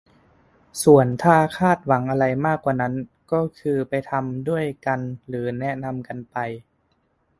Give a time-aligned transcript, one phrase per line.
[0.83, 2.93] ส่วนถ้าคาดหวังอะไรมากกว่านั้น
[3.31, 6.37] ก็คือไปทำด้วยกันหรือแนะนำกันไป